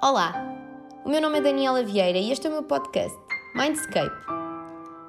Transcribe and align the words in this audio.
Olá, 0.00 0.32
o 1.04 1.08
meu 1.08 1.20
nome 1.20 1.38
é 1.38 1.40
Daniela 1.40 1.82
Vieira 1.82 2.18
e 2.18 2.30
este 2.30 2.46
é 2.46 2.50
o 2.50 2.52
meu 2.52 2.62
podcast, 2.62 3.18
Mindscape. 3.56 4.14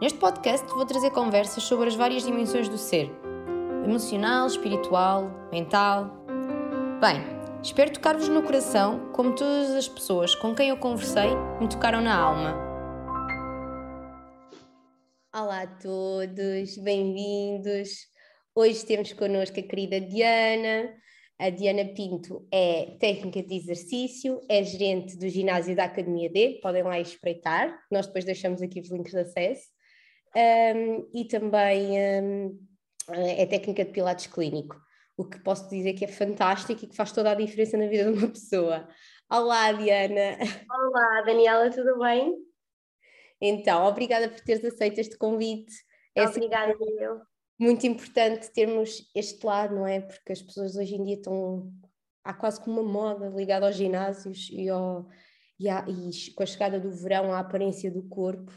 Neste 0.02 0.18
podcast 0.18 0.66
vou 0.70 0.84
trazer 0.84 1.12
conversas 1.12 1.62
sobre 1.62 1.90
as 1.90 1.96
várias 1.96 2.24
dimensões 2.24 2.68
do 2.68 2.76
ser: 2.76 3.08
emocional, 3.86 4.48
espiritual, 4.48 5.30
mental. 5.52 6.26
Bem, 7.00 7.22
espero 7.62 7.94
tocar-vos 7.94 8.30
no 8.30 8.42
coração, 8.42 9.12
como 9.14 9.36
todas 9.36 9.70
as 9.76 9.88
pessoas 9.88 10.34
com 10.34 10.56
quem 10.56 10.70
eu 10.70 10.78
conversei 10.78 11.36
me 11.62 11.70
tocaram 11.70 12.02
na 12.02 12.18
alma. 12.20 12.56
Olá 15.32 15.62
a 15.62 15.68
todos, 15.68 16.78
bem-vindos. 16.80 18.08
Hoje 18.56 18.84
temos 18.88 19.14
connosco 19.14 19.60
a 19.60 19.64
querida 19.64 20.02
Diana. 20.02 20.90
A 21.40 21.50
Diana 21.50 21.86
Pinto 21.86 22.46
é 22.52 22.98
técnica 23.00 23.42
de 23.42 23.56
exercício, 23.56 24.42
é 24.50 24.62
gerente 24.62 25.18
do 25.18 25.30
ginásio 25.30 25.74
da 25.74 25.86
Academia 25.86 26.30
D, 26.30 26.60
podem 26.62 26.84
lá 26.84 27.00
espreitar, 27.00 27.80
nós 27.90 28.08
depois 28.08 28.26
deixamos 28.26 28.62
aqui 28.62 28.82
os 28.82 28.92
links 28.92 29.14
de 29.14 29.20
acesso. 29.20 29.70
Um, 30.36 31.10
e 31.14 31.26
também 31.26 31.92
um, 32.22 32.60
é 33.10 33.46
técnica 33.46 33.86
de 33.86 33.92
pilates 33.92 34.28
clínico, 34.28 34.76
o 35.16 35.24
que 35.24 35.40
posso 35.40 35.70
dizer 35.70 35.94
que 35.94 36.04
é 36.04 36.10
fantástico 36.10 36.84
e 36.84 36.88
que 36.88 36.96
faz 36.96 37.14
toda 37.14 37.32
a 37.32 37.36
diferença 37.36 37.78
na 37.78 37.88
vida 37.88 38.12
de 38.12 38.18
uma 38.18 38.28
pessoa. 38.28 38.86
Olá, 39.32 39.72
Diana! 39.72 40.38
Olá, 40.70 41.22
Daniela, 41.26 41.72
tudo 41.72 42.00
bem? 42.00 42.36
Então, 43.40 43.86
obrigada 43.86 44.28
por 44.28 44.42
teres 44.42 44.66
aceito 44.66 45.00
este 45.00 45.18
convite. 45.18 45.74
É 46.14 46.28
obrigada, 46.28 46.76
eu 47.00 47.22
muito 47.60 47.86
importante 47.86 48.52
termos 48.52 49.12
este 49.14 49.46
lado, 49.46 49.76
não 49.76 49.86
é? 49.86 50.00
Porque 50.00 50.32
as 50.32 50.42
pessoas 50.42 50.78
hoje 50.78 50.96
em 50.96 51.04
dia 51.04 51.16
estão. 51.16 51.70
Há 52.24 52.34
quase 52.34 52.62
como 52.62 52.80
uma 52.80 52.92
moda 52.92 53.28
ligada 53.30 53.66
aos 53.66 53.76
ginásios 53.76 54.50
e, 54.52 54.70
ao, 54.70 55.08
e, 55.60 55.68
à, 55.68 55.86
e 55.88 56.32
com 56.34 56.44
a 56.44 56.46
chegada 56.46 56.80
do 56.80 56.92
verão, 56.92 57.34
a 57.34 57.40
aparência 57.40 57.92
do 57.92 58.08
corpo. 58.08 58.52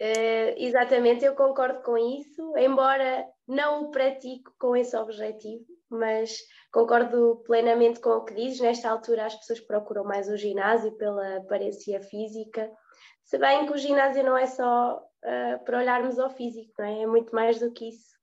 Uh, 0.00 0.52
exatamente, 0.56 1.24
eu 1.24 1.34
concordo 1.34 1.80
com 1.82 1.96
isso, 1.96 2.56
embora 2.58 3.24
não 3.46 3.84
o 3.84 3.90
pratique 3.90 4.50
com 4.58 4.74
esse 4.74 4.96
objetivo, 4.96 5.64
mas 5.88 6.36
concordo 6.72 7.42
plenamente 7.46 8.00
com 8.00 8.10
o 8.10 8.24
que 8.24 8.34
dizes. 8.34 8.60
Nesta 8.60 8.90
altura, 8.90 9.26
as 9.26 9.36
pessoas 9.36 9.60
procuram 9.60 10.04
mais 10.04 10.28
o 10.28 10.36
ginásio 10.36 10.92
pela 10.96 11.36
aparência 11.36 12.00
física, 12.00 12.70
se 13.24 13.38
bem 13.38 13.66
que 13.66 13.72
o 13.72 13.78
ginásio 13.78 14.22
não 14.22 14.36
é 14.36 14.46
só 14.46 15.00
uh, 15.24 15.64
para 15.64 15.78
olharmos 15.78 16.18
ao 16.18 16.30
físico, 16.30 16.72
não 16.78 16.84
é? 16.84 17.02
É 17.02 17.06
muito 17.06 17.34
mais 17.34 17.58
do 17.58 17.72
que 17.72 17.88
isso. 17.88 18.14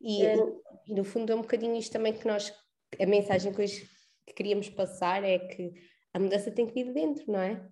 E, 0.00 0.26
uh, 0.26 0.62
e, 0.86 0.94
no 0.94 1.04
fundo 1.04 1.32
é 1.32 1.34
um 1.34 1.42
bocadinho 1.42 1.76
isto 1.76 1.92
também 1.92 2.12
que 2.12 2.26
nós, 2.26 2.52
a 3.00 3.06
mensagem 3.06 3.52
que 3.52 3.62
hoje 3.62 3.88
que 4.26 4.34
queríamos 4.34 4.68
passar 4.68 5.22
é 5.24 5.38
que 5.38 5.72
a 6.12 6.18
mudança 6.18 6.50
tem 6.50 6.66
que 6.66 6.72
vir 6.72 6.86
de 6.86 6.92
dentro, 6.92 7.24
não 7.30 7.40
é? 7.40 7.68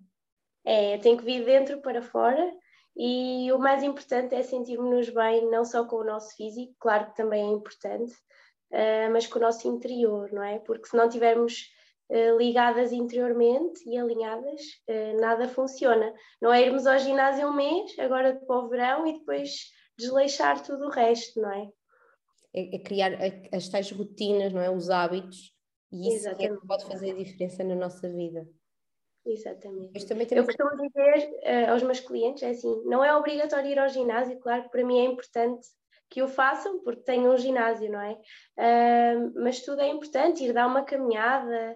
É, 0.65 0.97
tem 0.97 1.17
que 1.17 1.23
vir 1.23 1.39
de 1.39 1.45
dentro 1.45 1.81
para 1.81 2.01
fora 2.01 2.53
e 2.95 3.51
o 3.51 3.57
mais 3.57 3.83
importante 3.83 4.35
é 4.35 4.43
sentirmos-nos 4.43 5.09
bem, 5.09 5.49
não 5.49 5.65
só 5.65 5.85
com 5.85 5.97
o 5.97 6.03
nosso 6.03 6.35
físico, 6.35 6.75
claro 6.79 7.07
que 7.07 7.15
também 7.15 7.43
é 7.43 7.51
importante, 7.51 8.13
uh, 8.71 9.11
mas 9.11 9.25
com 9.25 9.39
o 9.39 9.41
nosso 9.41 9.67
interior, 9.67 10.31
não 10.31 10.43
é? 10.43 10.59
Porque 10.59 10.87
se 10.87 10.95
não 10.95 11.09
tivermos 11.09 11.69
ligadas 12.37 12.91
interiormente 12.91 13.81
e 13.87 13.97
alinhadas, 13.97 14.61
uh, 14.89 15.19
nada 15.19 15.47
funciona. 15.47 16.13
Não 16.41 16.53
é 16.53 16.61
irmos 16.61 16.85
ao 16.85 16.99
ginásio 16.99 17.47
um 17.47 17.53
mês, 17.53 17.97
agora 17.97 18.35
para 18.35 18.59
o 18.59 18.69
verão, 18.69 19.07
e 19.07 19.13
depois 19.13 19.71
desleixar 19.97 20.61
tudo 20.63 20.85
o 20.85 20.89
resto, 20.89 21.39
não 21.41 21.51
é? 21.51 21.69
É, 22.55 22.75
é 22.75 22.79
criar 22.79 23.11
as 23.51 23.67
tais 23.69 23.91
rotinas, 23.91 24.53
não 24.53 24.61
é? 24.61 24.69
Os 24.69 24.89
hábitos, 24.89 25.53
e 25.91 26.15
isso 26.15 26.27
é 26.27 26.35
que 26.35 26.67
pode 26.67 26.85
fazer 26.85 27.11
a 27.11 27.15
diferença 27.15 27.63
na 27.63 27.75
nossa 27.75 28.07
vida. 28.09 28.47
Exatamente. 29.25 30.35
Eu 30.35 30.43
costumo 30.43 30.71
dizer 30.71 31.29
uh, 31.43 31.71
aos 31.71 31.83
meus 31.83 31.99
clientes, 31.99 32.43
é 32.43 32.49
assim, 32.49 32.83
não 32.85 33.03
é 33.03 33.15
obrigatório 33.15 33.71
ir 33.71 33.79
ao 33.79 33.87
ginásio, 33.87 34.39
claro 34.39 34.63
que 34.63 34.69
para 34.69 34.83
mim 34.83 34.99
é 34.99 35.05
importante 35.05 35.65
que 36.09 36.21
o 36.21 36.27
façam, 36.27 36.83
porque 36.83 37.01
tenho 37.01 37.31
um 37.31 37.37
ginásio, 37.37 37.89
não 37.89 38.01
é? 38.01 38.13
Uh, 38.57 39.33
mas 39.35 39.61
tudo 39.61 39.81
é 39.81 39.87
importante, 39.87 40.43
ir 40.43 40.53
dar 40.53 40.67
uma 40.67 40.83
caminhada 40.83 41.75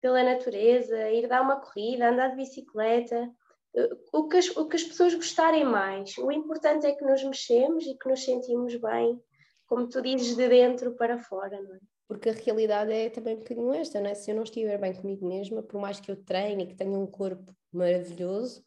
pela 0.00 0.22
natureza, 0.22 1.10
ir 1.10 1.28
dar 1.28 1.42
uma 1.42 1.60
corrida, 1.60 2.08
andar 2.08 2.28
de 2.28 2.36
bicicleta, 2.36 3.30
uh, 3.74 3.98
o 4.12 4.28
que, 4.28 4.36
as, 4.36 4.48
o 4.56 4.66
que 4.68 4.76
as 4.76 4.84
pessoas 4.84 5.14
gostarem 5.14 5.64
mais. 5.64 6.16
O 6.18 6.30
importante 6.30 6.86
é 6.86 6.92
que 6.92 7.04
nos 7.04 7.22
mexemos 7.22 7.86
e 7.86 7.96
que 7.96 8.08
nos 8.08 8.24
sentimos 8.24 8.74
bem, 8.76 9.20
como 9.66 9.88
tu 9.88 10.00
dizes, 10.00 10.36
de 10.36 10.48
dentro 10.48 10.94
para 10.94 11.18
fora, 11.18 11.60
não 11.60 11.74
é? 11.74 11.78
porque 12.08 12.30
a 12.30 12.32
realidade 12.32 12.90
é 12.90 13.10
também 13.10 13.36
um 13.36 13.40
bocadinho 13.40 13.74
esta, 13.74 14.00
não 14.00 14.08
é? 14.08 14.14
Se 14.14 14.30
eu 14.30 14.34
não 14.34 14.42
estiver 14.42 14.78
bem 14.78 14.94
comigo 14.94 15.28
mesma, 15.28 15.62
por 15.62 15.78
mais 15.78 16.00
que 16.00 16.10
eu 16.10 16.16
treine 16.16 16.64
e 16.64 16.66
que 16.66 16.74
tenha 16.74 16.98
um 16.98 17.06
corpo 17.06 17.54
maravilhoso, 17.70 18.64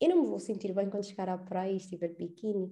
eu 0.00 0.08
não 0.08 0.22
me 0.22 0.26
vou 0.26 0.40
sentir 0.40 0.72
bem 0.72 0.90
quando 0.90 1.06
chegar 1.06 1.28
à 1.28 1.38
praia 1.38 1.70
e 1.70 1.76
estiver 1.76 2.08
de 2.08 2.16
biquíni. 2.16 2.68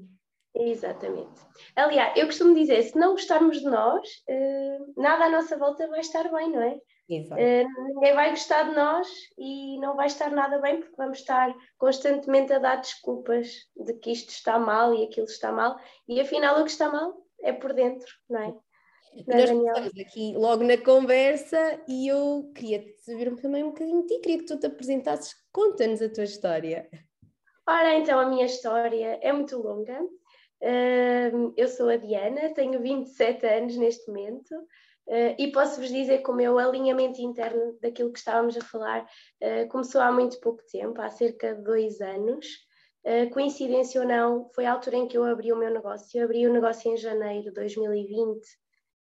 Exatamente. 0.55 1.41
Aliás, 1.77 2.17
eu 2.17 2.27
costumo 2.27 2.53
dizer, 2.53 2.83
se 2.83 2.99
não 2.99 3.13
gostarmos 3.13 3.61
de 3.61 3.67
nós, 3.67 4.09
eh, 4.29 4.79
nada 4.97 5.27
à 5.27 5.31
nossa 5.31 5.57
volta 5.57 5.87
vai 5.87 6.01
estar 6.01 6.29
bem, 6.33 6.51
não 6.51 6.63
é? 6.63 6.81
Eh, 7.11 7.65
ninguém 7.65 8.15
vai 8.15 8.31
gostar 8.31 8.65
de 8.65 8.75
nós 8.75 9.09
e 9.39 9.79
não 9.81 9.97
vai 9.97 10.09
estar 10.09 10.31
nada 10.31 10.59
bem 10.59 10.81
porque 10.81 10.97
vamos 10.97 11.19
estar 11.19 11.55
constantemente 11.79 12.53
a 12.53 12.59
dar 12.59 12.77
desculpas 12.77 13.49
de 13.75 13.95
que 13.95 14.13
isto 14.13 14.29
está 14.29 14.59
mal 14.59 14.95
e 14.95 15.05
aquilo 15.05 15.27
está 15.27 15.51
mal 15.51 15.79
e 16.07 16.21
afinal 16.21 16.61
o 16.61 16.65
que 16.65 16.71
está 16.71 16.91
mal 16.91 17.17
é 17.41 17.53
por 17.53 17.73
dentro, 17.73 18.07
não 18.29 18.41
é? 18.41 18.55
nós 19.27 19.51
começamos 19.51 19.99
aqui 19.99 20.35
logo 20.37 20.63
na 20.63 20.77
conversa 20.77 21.83
e 21.89 22.09
eu 22.09 22.53
queria 22.55 22.85
saber 22.99 23.35
também 23.37 23.65
um 23.65 23.69
bocadinho 23.69 24.03
de 24.03 24.09
ti, 24.09 24.21
queria 24.21 24.39
que 24.39 24.45
tu 24.45 24.59
te 24.59 24.67
apresentasses, 24.67 25.35
conta-nos 25.51 26.03
a 26.03 26.13
tua 26.13 26.25
história. 26.25 26.89
Ora, 27.67 27.95
então 27.95 28.21
a 28.21 28.27
minha 28.27 28.45
história 28.45 29.19
é 29.23 29.33
muito 29.33 29.57
longa. 29.57 29.99
eu 31.57 31.69
sou 31.69 31.89
a 31.89 31.97
Diana, 31.97 32.53
tenho 32.55 32.81
27 32.81 33.47
anos 33.47 33.77
neste 33.77 34.07
momento 34.09 34.55
uh, 35.09 35.35
e 35.39 35.51
posso-vos 35.51 35.89
dizer 35.89 36.23
que 36.23 36.31
o 36.31 36.35
meu 36.35 36.59
alinhamento 36.59 37.21
interno 37.21 37.77
daquilo 37.81 38.13
que 38.13 38.19
estávamos 38.19 38.57
a 38.57 38.61
falar 38.61 39.03
uh, 39.03 39.69
começou 39.69 40.01
há 40.01 40.13
muito 40.13 40.41
pouco 40.41 40.63
tempo, 40.71 41.01
há 41.01 41.11
cerca 41.11 41.55
de 41.55 41.63
dois 41.63 42.01
anos. 42.01 42.47
Uh, 43.05 43.31
coincidência 43.31 44.01
ou 44.01 44.07
não, 44.07 44.51
foi 44.55 44.67
a 44.67 44.73
altura 44.73 44.97
em 44.97 45.09
que 45.09 45.17
eu 45.17 45.25
abri 45.25 45.53
o 45.53 45.57
meu 45.57 45.71
negócio. 45.71 46.19
Eu 46.19 46.25
abri 46.25 46.47
o 46.47 46.53
negócio 46.53 46.93
em 46.93 46.97
janeiro 46.97 47.45
de 47.45 47.53
2020 47.53 48.41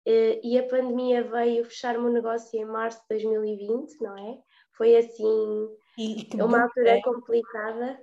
Uh, 0.08 0.42
e 0.44 0.58
a 0.58 0.64
pandemia 0.64 1.24
veio 1.24 1.64
fechar-me 1.64 2.04
o 2.04 2.12
negócio 2.12 2.60
em 2.60 2.66
março 2.66 3.00
de 3.02 3.10
2020, 3.10 4.02
não 4.02 4.18
é? 4.18 4.38
Foi 4.76 4.96
assim 4.96 5.70
uma 6.42 6.64
altura 6.64 6.98
é. 6.98 7.02
complicada. 7.02 8.00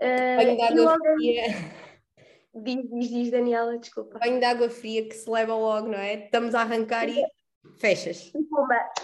Uh, 0.00 0.76
logo... 0.80 0.98
Diz, 2.54 2.88
diz, 2.90 3.08
diz, 3.08 3.30
Daniela, 3.30 3.78
desculpa. 3.78 4.18
Banho 4.18 4.38
de 4.38 4.44
água 4.44 4.68
fria 4.68 5.08
que 5.08 5.14
se 5.14 5.28
leva 5.30 5.54
logo, 5.54 5.88
não 5.88 5.98
é? 5.98 6.24
Estamos 6.24 6.54
a 6.54 6.60
arrancar 6.60 7.08
e 7.08 7.24
fechas. 7.78 8.30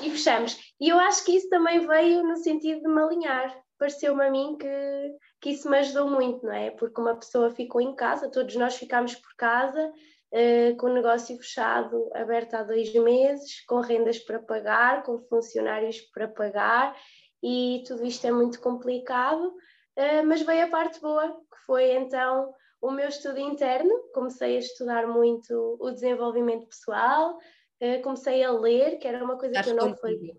E 0.00 0.10
fechamos. 0.10 0.74
E 0.80 0.88
eu 0.88 0.98
acho 0.98 1.24
que 1.24 1.32
isso 1.32 1.48
também 1.48 1.86
veio 1.86 2.22
no 2.22 2.36
sentido 2.36 2.82
de 2.82 2.88
me 2.88 3.00
alinhar. 3.00 3.56
Pareceu-me 3.78 4.24
a 4.24 4.30
mim 4.30 4.56
que, 4.58 5.16
que 5.40 5.50
isso 5.50 5.70
me 5.70 5.78
ajudou 5.78 6.10
muito, 6.10 6.44
não 6.44 6.52
é? 6.52 6.70
Porque 6.70 7.00
uma 7.00 7.16
pessoa 7.16 7.50
ficou 7.50 7.80
em 7.80 7.94
casa, 7.94 8.30
todos 8.30 8.54
nós 8.56 8.76
ficámos 8.76 9.14
por 9.14 9.34
casa, 9.36 9.92
Uh, 10.30 10.76
com 10.76 10.88
o 10.88 10.92
negócio 10.92 11.34
fechado, 11.38 12.10
aberto 12.14 12.52
há 12.52 12.62
dois 12.62 12.92
meses, 12.92 13.64
com 13.64 13.80
rendas 13.80 14.18
para 14.18 14.38
pagar, 14.38 15.02
com 15.02 15.18
funcionários 15.20 16.02
para 16.12 16.28
pagar, 16.28 16.94
e 17.42 17.82
tudo 17.86 18.04
isto 18.04 18.26
é 18.26 18.30
muito 18.30 18.60
complicado, 18.60 19.46
uh, 19.46 20.26
mas 20.26 20.42
veio 20.42 20.66
a 20.66 20.68
parte 20.68 21.00
boa, 21.00 21.28
que 21.28 21.64
foi 21.64 21.92
então 21.92 22.52
o 22.80 22.90
meu 22.90 23.08
estudo 23.08 23.38
interno. 23.38 23.92
Comecei 24.12 24.56
a 24.56 24.60
estudar 24.60 25.06
muito 25.06 25.76
o 25.80 25.90
desenvolvimento 25.90 26.66
pessoal, 26.66 27.36
uh, 27.36 28.02
comecei 28.02 28.42
a 28.42 28.50
ler, 28.50 28.98
que 28.98 29.08
era 29.08 29.24
uma 29.24 29.38
coisa 29.38 29.58
Estás 29.58 29.66
que 29.66 29.72
eu 29.72 29.76
não 29.76 29.94
contigo. 29.94 30.00
fazia. 30.00 30.36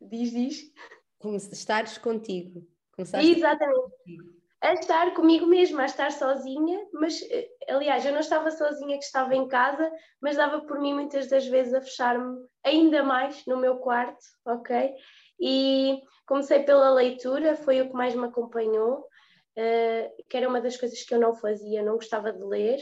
Diz, 0.00 0.30
diz. 0.30 0.72
Como 1.18 1.36
estares 1.36 1.98
contigo. 1.98 2.66
Começaste 2.92 3.30
Exatamente. 3.30 3.80
Contigo 3.80 4.38
a 4.60 4.74
estar 4.74 5.14
comigo 5.14 5.46
mesma, 5.46 5.82
a 5.82 5.86
estar 5.86 6.10
sozinha, 6.10 6.84
mas 6.92 7.22
eh, 7.30 7.48
aliás, 7.68 8.04
eu 8.04 8.12
não 8.12 8.20
estava 8.20 8.50
sozinha 8.50 8.98
que 8.98 9.04
estava 9.04 9.34
em 9.34 9.46
casa, 9.46 9.90
mas 10.20 10.36
dava 10.36 10.60
por 10.62 10.80
mim 10.80 10.94
muitas 10.94 11.28
das 11.28 11.46
vezes 11.46 11.72
a 11.74 11.80
fechar-me 11.80 12.44
ainda 12.64 13.02
mais 13.04 13.44
no 13.46 13.56
meu 13.56 13.76
quarto, 13.76 14.18
ok? 14.44 14.92
E 15.40 16.00
comecei 16.26 16.64
pela 16.64 16.90
leitura, 16.90 17.54
foi 17.54 17.80
o 17.80 17.88
que 17.88 17.94
mais 17.94 18.14
me 18.14 18.26
acompanhou, 18.26 19.06
uh, 19.58 20.24
que 20.28 20.36
era 20.36 20.48
uma 20.48 20.60
das 20.60 20.76
coisas 20.76 21.02
que 21.02 21.12
eu 21.12 21.20
não 21.20 21.34
fazia, 21.34 21.82
não 21.82 21.94
gostava 21.94 22.32
de 22.32 22.44
ler. 22.44 22.78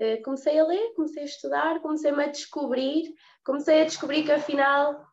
Uh, 0.00 0.22
comecei 0.22 0.58
a 0.58 0.64
ler, 0.64 0.94
comecei 0.94 1.22
a 1.22 1.26
estudar, 1.26 1.80
comecei-me 1.80 2.24
a 2.24 2.28
descobrir, 2.28 3.14
comecei 3.44 3.82
a 3.82 3.84
descobrir 3.84 4.24
que 4.24 4.32
afinal 4.32 5.04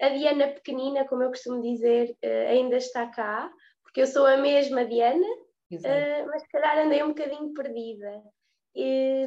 a 0.00 0.08
Diana 0.08 0.48
pequenina, 0.48 1.06
como 1.06 1.22
eu 1.22 1.28
costumo 1.28 1.62
dizer, 1.62 2.16
uh, 2.24 2.48
ainda 2.48 2.76
está 2.76 3.06
cá, 3.06 3.50
porque 3.82 4.00
eu 4.02 4.06
sou 4.06 4.26
a 4.26 4.36
mesma 4.36 4.84
Diana, 4.84 5.26
mas 6.28 6.42
se 6.42 6.48
calhar 6.48 6.78
andei 6.78 7.02
um 7.02 7.08
bocadinho 7.08 7.52
perdida. 7.54 8.22
E, 8.74 9.26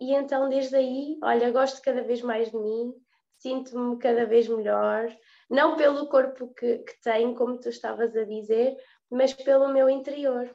e, 0.00 0.14
então, 0.14 0.48
desde 0.48 0.76
aí, 0.76 1.18
olha, 1.22 1.50
gosto 1.50 1.82
cada 1.82 2.02
vez 2.02 2.22
mais 2.22 2.50
de 2.50 2.56
mim, 2.56 2.94
sinto-me 3.38 3.98
cada 3.98 4.26
vez 4.26 4.48
melhor, 4.48 5.14
não 5.50 5.76
pelo 5.76 6.06
corpo 6.08 6.52
que, 6.54 6.78
que 6.78 7.00
tenho, 7.02 7.34
como 7.34 7.58
tu 7.58 7.68
estavas 7.68 8.16
a 8.16 8.24
dizer, 8.24 8.76
mas 9.10 9.34
pelo 9.34 9.68
meu 9.68 9.88
interior. 9.90 10.50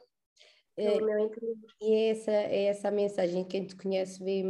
É, 0.76 1.00
meu 1.00 1.18
interior. 1.18 1.56
E 1.80 1.94
é 1.94 2.08
essa, 2.10 2.30
é 2.30 2.64
essa 2.64 2.88
a 2.88 2.90
mensagem. 2.90 3.44
Quem 3.44 3.66
te 3.66 3.74
conhece 3.74 4.22
vê 4.22 4.42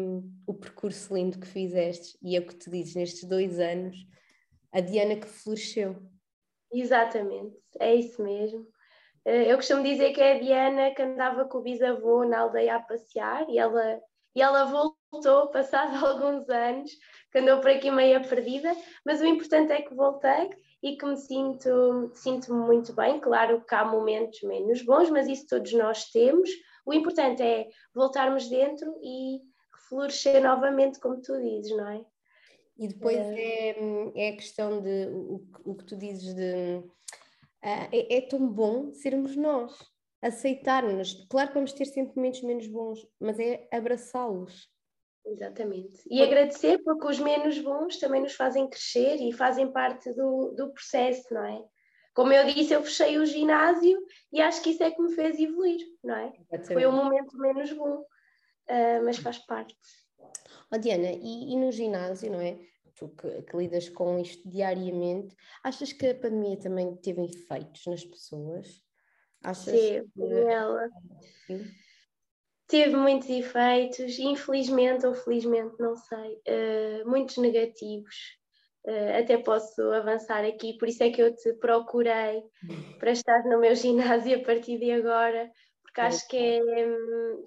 o 0.47 0.55
percurso 0.55 1.15
lindo 1.15 1.39
que 1.39 1.47
fizeste 1.47 2.19
e 2.23 2.37
é 2.37 2.41
o 2.41 2.47
que 2.47 2.57
tu 2.57 2.71
dizes 2.71 2.97
nestes 2.97 3.25
dois 3.25 3.61
anos, 3.61 3.97
a 4.73 4.81
Diana 4.81 5.17
que 5.17 5.27
floresceu. 5.27 5.97
Exatamente, 6.73 7.57
é 7.79 7.95
isso 7.95 8.23
mesmo. 8.23 8.67
Eh, 9.25 9.53
eu 9.53 9.57
costumo 9.57 9.83
dizer 9.83 10.13
que 10.13 10.21
é 10.21 10.37
a 10.37 10.39
Diana 10.41 10.95
que 10.95 11.03
andava 11.03 11.45
com 11.45 11.59
o 11.59 11.63
bisavô 11.63 12.25
na 12.25 12.41
aldeia 12.41 12.77
a 12.77 12.81
passear 12.81 13.49
e 13.49 13.59
ela, 13.59 14.01
e 14.35 14.43
ela 14.43 14.65
voltou, 14.65 15.49
passado 15.51 15.91
alguns 16.05 16.49
anos, 16.49 16.91
que 17.31 17.39
andou 17.39 17.61
por 17.61 17.71
aqui 17.71 17.91
meio 17.91 18.27
perdida, 18.29 18.75
mas 19.05 19.21
o 19.21 19.27
importante 19.27 19.73
é 19.73 19.83
que 19.83 19.95
voltei 19.95 20.51
e 20.87 20.97
que 20.97 21.05
me 21.05 21.17
sinto, 21.17 22.13
sinto 22.15 22.55
-me 22.55 22.65
muito 22.65 22.93
bem. 22.93 23.19
Claro 23.19 23.61
que 23.65 23.75
há 23.75 23.85
momentos 23.85 24.41
menos 24.43 24.83
bons, 24.83 25.11
mas 25.11 25.27
isso 25.27 25.47
todos 25.49 25.73
nós 25.73 26.11
temos. 26.13 26.49
O 26.87 26.95
importante 26.95 27.43
é 27.43 27.69
voltarmos 27.93 28.49
dentro 28.49 28.97
e 29.03 29.41
florescer 29.89 30.41
novamente, 30.41 31.01
como 31.01 31.21
tu 31.21 31.41
dizes, 31.43 31.77
não 31.77 31.89
é? 31.89 32.05
E 32.79 32.87
depois 32.87 33.17
é, 33.17 33.71
é, 33.71 34.13
é 34.15 34.29
a 34.29 34.37
questão 34.37 34.81
de 34.81 35.09
o, 35.09 35.45
o 35.65 35.75
que 35.75 35.85
tu 35.85 35.97
dizes 35.97 36.35
de 36.35 36.77
uh, 36.77 36.93
é, 37.63 38.19
é, 38.19 38.21
tão 38.21 38.47
bom 38.47 38.93
sermos 38.93 39.35
nós, 39.35 39.77
aceitar-nos. 40.23 41.27
Claro 41.29 41.49
que 41.49 41.55
vamos 41.55 41.73
ter 41.73 41.87
sentimentos 41.87 42.43
menos 42.43 42.69
bons, 42.69 43.05
mas 43.19 43.41
é 43.41 43.67
abraçá-los. 43.73 44.69
Exatamente. 45.27 46.03
E 46.09 46.23
agradecer 46.23 46.79
porque 46.85 47.07
os 47.07 47.19
menos 47.19 47.59
bons 47.59 47.99
também 47.99 48.23
nos 48.23 48.35
fazem 48.35 48.69
crescer 48.69 49.17
e 49.17 49.33
fazem 49.33 49.71
parte 49.71 50.13
do, 50.13 50.53
do 50.57 50.73
processo, 50.73 51.35
não 51.35 51.45
é? 51.45 51.65
Como 52.15 52.33
eu 52.33 52.47
disse, 52.47 52.73
eu 52.73 52.83
fechei 52.83 53.19
o 53.19 53.27
ginásio 53.27 53.99
e 54.33 54.41
acho 54.41 54.63
que 54.63 54.71
isso 54.71 54.83
é 54.83 54.91
que 54.91 55.03
me 55.03 55.15
fez 55.15 55.39
evoluir, 55.39 55.81
não 56.03 56.15
é? 56.15 56.29
Exatamente. 56.29 56.73
Foi 56.73 56.87
um 56.87 56.93
momento 56.93 57.37
menos 57.37 57.73
bom, 57.73 57.99
uh, 58.01 59.05
mas 59.05 59.19
faz 59.19 59.39
parte. 59.39 59.77
Oh, 60.73 60.79
Diana, 60.79 61.11
e, 61.13 61.53
e, 61.53 61.57
no 61.57 61.71
ginásio, 61.73 62.31
não 62.31 62.41
é? 62.41 62.59
Tu 62.95 63.09
que, 63.09 63.43
que, 63.43 63.57
lidas 63.57 63.91
com 63.91 64.19
isto 64.19 64.49
diariamente, 64.49 65.37
achas 65.63 65.93
que 65.93 66.07
a 66.07 66.15
pandemia 66.15 66.57
também 66.57 66.97
teve 66.97 67.25
efeitos 67.25 67.85
nas 67.87 68.05
pessoas? 68.05 68.83
Achas 69.45 69.75
Sim, 69.75 70.11
que... 70.15 70.23
ela. 70.23 70.89
Sim 71.47 71.65
teve 72.69 72.97
muitos 72.97 73.29
efeitos, 73.29 74.19
infelizmente 74.19 75.07
ou 75.07 75.15
felizmente, 75.15 75.77
não 75.79 75.97
sei, 75.97 76.41
uh, 76.49 77.09
muitos 77.09 77.37
negativos. 77.37 78.15
Uh, 78.85 79.19
até 79.21 79.37
posso 79.39 79.81
avançar 79.93 80.45
aqui, 80.45 80.79
por 80.79 80.89
isso 80.89 81.03
é 81.03 81.11
que 81.11 81.21
eu 81.21 81.35
te 81.35 81.53
procurei 81.55 82.43
para 82.99 83.11
estar 83.11 83.43
no 83.45 83.59
meu 83.59 83.75
ginásio 83.75 84.37
a 84.37 84.45
partir 84.45 84.79
de 84.79 84.93
agora, 84.93 85.51
porque 85.83 86.01
acho 86.01 86.29
que 86.29 86.37
é, 86.37 86.61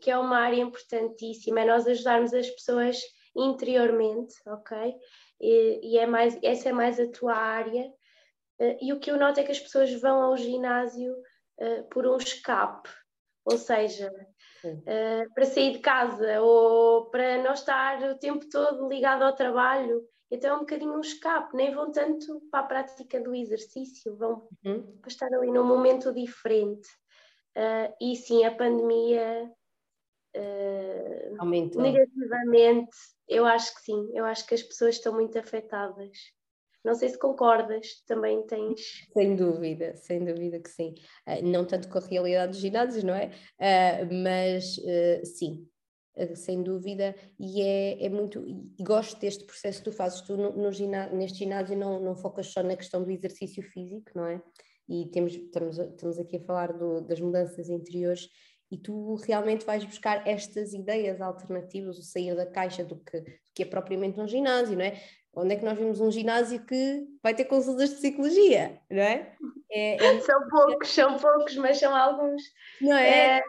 que 0.01 0.11
é 0.11 0.17
uma 0.17 0.37
área 0.37 0.61
importantíssima, 0.61 1.61
é 1.61 1.65
nós 1.65 1.87
ajudarmos 1.87 2.33
as 2.33 2.49
pessoas 2.49 2.99
interiormente, 3.35 4.33
ok? 4.47 4.95
E, 5.39 5.93
e 5.93 5.97
é 5.97 6.05
mais, 6.05 6.37
essa 6.43 6.69
é 6.69 6.73
mais 6.73 6.99
a 6.99 7.09
tua 7.09 7.35
área. 7.35 7.85
Uh, 8.59 8.77
e 8.81 8.91
o 8.91 8.99
que 8.99 9.09
eu 9.09 9.17
noto 9.17 9.39
é 9.39 9.43
que 9.43 9.51
as 9.51 9.59
pessoas 9.59 9.93
vão 9.93 10.21
ao 10.21 10.37
ginásio 10.37 11.15
por 11.91 12.07
um 12.07 12.15
escape, 12.15 12.89
ou 13.43 13.57
seja, 13.57 14.09
uh, 14.67 15.33
para 15.33 15.45
sair 15.45 15.73
de 15.73 15.79
casa 15.79 16.41
ou 16.41 17.09
para 17.09 17.41
não 17.41 17.53
estar 17.53 18.01
o 18.03 18.17
tempo 18.17 18.47
todo 18.49 18.87
ligado 18.87 19.23
ao 19.23 19.35
trabalho. 19.35 20.03
Então 20.31 20.51
é 20.51 20.55
um 20.55 20.59
bocadinho 20.59 20.93
um 20.93 21.01
escape, 21.01 21.55
nem 21.55 21.73
vão 21.73 21.91
tanto 21.91 22.41
para 22.51 22.59
a 22.59 22.67
prática 22.67 23.19
do 23.19 23.33
exercício, 23.33 24.15
vão 24.15 24.47
uhum. 24.63 24.97
para 25.01 25.09
estar 25.09 25.33
ali 25.33 25.51
num 25.51 25.65
momento 25.65 26.13
diferente. 26.13 26.87
Uh, 27.57 27.91
e 27.99 28.15
sim, 28.15 28.45
a 28.45 28.55
pandemia 28.55 29.51
uh, 30.37 31.81
negativamente, 31.81 32.95
eu 33.27 33.45
acho 33.45 33.73
que 33.75 33.81
sim, 33.81 34.09
eu 34.13 34.23
acho 34.23 34.45
que 34.45 34.53
as 34.53 34.61
pessoas 34.61 34.95
estão 34.95 35.13
muito 35.13 35.37
afetadas. 35.37 36.17
Não 36.83 36.95
sei 36.95 37.09
se 37.09 37.19
concordas, 37.19 38.01
também 38.07 38.45
tens. 38.45 39.07
Sem 39.13 39.35
dúvida, 39.35 39.95
sem 39.97 40.23
dúvida 40.23 40.59
que 40.59 40.69
sim. 40.69 40.95
Uh, 41.27 41.45
não 41.45 41.65
tanto 41.65 41.89
com 41.89 41.97
a 41.97 42.01
realidade 42.01 42.53
dos 42.53 42.61
ginásios, 42.61 43.03
não 43.03 43.13
é? 43.13 43.31
Uh, 43.59 44.13
mas 44.23 44.77
uh, 44.77 45.25
sim, 45.25 45.67
sem 46.35 46.61
dúvida, 46.61 47.15
e 47.39 47.61
é, 47.61 48.05
é 48.05 48.09
muito. 48.09 48.45
E 48.47 48.83
gosto 48.83 49.19
deste 49.19 49.45
processo 49.45 49.79
que 49.79 49.89
tu 49.89 49.91
fazes. 49.91 50.21
Tu 50.21 50.35
no, 50.35 50.51
no 50.51 50.71
ginásio, 50.71 51.15
neste 51.15 51.39
ginásio 51.39 51.77
não, 51.77 51.99
não 51.99 52.15
focas 52.15 52.47
só 52.47 52.61
na 52.61 52.75
questão 52.75 53.03
do 53.03 53.11
exercício 53.11 53.63
físico, 53.63 54.11
não 54.15 54.25
é? 54.25 54.41
E 54.87 55.05
temos, 55.11 55.33
estamos, 55.35 55.77
estamos 55.77 56.17
aqui 56.17 56.37
a 56.37 56.41
falar 56.41 56.73
do, 56.73 57.01
das 57.01 57.19
mudanças 57.19 57.69
interiores 57.69 58.27
e 58.71 58.77
tu 58.77 59.15
realmente 59.15 59.65
vais 59.65 59.83
buscar 59.83 60.27
estas 60.27 60.73
ideias 60.73 61.21
alternativas, 61.21 61.97
o 61.97 62.03
sair 62.03 62.35
da 62.35 62.45
caixa 62.45 62.83
do 62.83 62.97
que, 62.97 63.19
do 63.19 63.31
que 63.55 63.63
é 63.63 63.65
propriamente 63.65 64.19
um 64.19 64.27
ginásio, 64.27 64.77
não 64.77 64.85
é? 64.85 65.01
Onde 65.39 65.55
é 65.55 65.57
que 65.57 65.65
nós 65.65 65.77
vimos 65.77 66.01
um 66.01 66.11
ginásio 66.11 66.63
que 66.65 67.07
vai 67.23 67.33
ter 67.33 67.45
consultas 67.45 67.89
de 67.89 67.95
psicologia, 67.95 68.79
não 68.89 69.01
é? 69.01 69.35
é, 69.71 69.95
é... 69.95 70.19
São 70.21 70.47
poucos, 70.49 70.89
são 70.89 71.17
poucos, 71.17 71.55
mas 71.55 71.77
são 71.77 71.95
alguns. 71.95 72.41
Não 72.81 72.97
é? 72.97 73.37
é... 73.37 73.43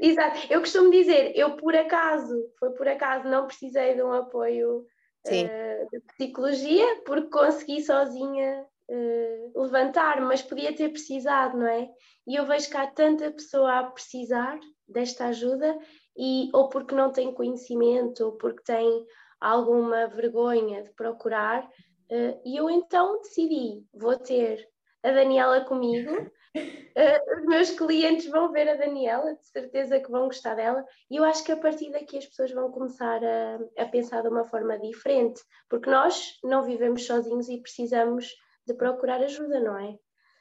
Exato. 0.00 0.46
Eu 0.50 0.60
costumo 0.60 0.90
dizer, 0.90 1.32
eu 1.36 1.56
por 1.56 1.74
acaso, 1.74 2.34
foi 2.58 2.70
por 2.70 2.86
acaso, 2.86 3.28
não 3.28 3.46
precisei 3.46 3.94
de 3.94 4.02
um 4.02 4.12
apoio 4.12 4.86
uh, 5.26 5.88
de 5.90 6.00
psicologia, 6.16 7.02
porque 7.04 7.30
consegui 7.30 7.82
sozinha 7.82 8.64
uh, 8.88 9.62
levantar, 9.62 10.20
mas 10.20 10.42
podia 10.42 10.74
ter 10.74 10.90
precisado, 10.90 11.58
não 11.58 11.66
é? 11.66 11.88
E 12.26 12.36
eu 12.36 12.46
vejo 12.46 12.70
que 12.70 12.76
há 12.76 12.86
tanta 12.86 13.30
pessoa 13.30 13.78
a 13.78 13.84
precisar 13.84 14.58
desta 14.86 15.26
ajuda, 15.26 15.76
e, 16.16 16.48
ou 16.52 16.68
porque 16.68 16.94
não 16.94 17.10
tem 17.10 17.32
conhecimento, 17.32 18.24
ou 18.24 18.32
porque 18.32 18.62
tem 18.64 19.06
alguma 19.40 20.06
vergonha 20.06 20.82
de 20.82 20.90
procurar, 20.90 21.64
uh, 21.64 22.40
e 22.44 22.56
eu 22.56 22.68
então 22.70 23.20
decidi, 23.20 23.84
vou 23.92 24.16
ter 24.18 24.68
a 25.02 25.10
Daniela 25.10 25.64
comigo, 25.64 26.12
uh, 26.12 26.22
os 27.38 27.46
meus 27.46 27.70
clientes 27.70 28.26
vão 28.26 28.50
ver 28.50 28.68
a 28.68 28.76
Daniela, 28.76 29.34
de 29.34 29.46
certeza 29.46 30.00
que 30.00 30.10
vão 30.10 30.26
gostar 30.26 30.54
dela, 30.54 30.84
e 31.10 31.16
eu 31.16 31.24
acho 31.24 31.44
que 31.44 31.52
a 31.52 31.56
partir 31.56 31.90
daqui 31.90 32.18
as 32.18 32.26
pessoas 32.26 32.50
vão 32.52 32.70
começar 32.70 33.20
a, 33.24 33.82
a 33.82 33.86
pensar 33.86 34.22
de 34.22 34.28
uma 34.28 34.44
forma 34.44 34.78
diferente, 34.78 35.40
porque 35.68 35.90
nós 35.90 36.38
não 36.42 36.62
vivemos 36.64 37.06
sozinhos 37.06 37.48
e 37.48 37.60
precisamos 37.60 38.34
de 38.66 38.74
procurar 38.74 39.22
ajuda, 39.22 39.60
não 39.60 39.78
é? 39.78 39.96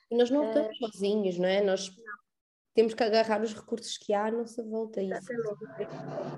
E 0.09 0.17
nós 0.17 0.29
não 0.29 0.43
uh, 0.43 0.47
estamos 0.47 0.77
sozinhos, 0.77 1.37
não 1.37 1.47
é? 1.47 1.61
Nós 1.61 1.91
temos 2.73 2.93
que 2.93 3.03
agarrar 3.03 3.41
os 3.41 3.53
recursos 3.53 3.97
que 3.97 4.13
há 4.13 4.27
à 4.27 4.31
nossa 4.31 4.63
volta. 4.63 5.01
Exatamente. 5.01 5.87